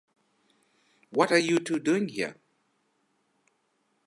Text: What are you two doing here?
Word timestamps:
What 1.11 1.31
are 1.31 1.37
you 1.37 1.59
two 1.59 1.77
doing 1.79 2.09
here? 2.09 2.35